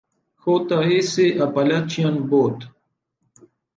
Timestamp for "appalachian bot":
1.39-2.63